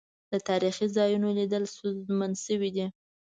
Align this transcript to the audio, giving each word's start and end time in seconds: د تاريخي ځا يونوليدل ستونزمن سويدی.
د 0.31 0.33
تاريخي 0.49 0.87
ځا 0.95 1.03
يونوليدل 1.13 1.63
ستونزمن 1.73 2.31
سويدی. 2.43 2.87